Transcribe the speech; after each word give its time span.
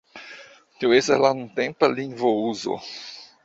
Tio 0.83 0.93
estas 1.01 1.21
la 1.25 1.31
nuntempa 1.41 1.93
lingvo-uzo. 2.01 2.83